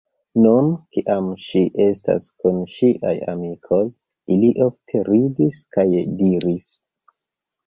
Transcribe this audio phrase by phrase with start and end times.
[0.43, 3.83] Nun, kiam ŝi estas kun ŝiaj amikoj,
[4.37, 6.69] ili ofte ridis kaj diris: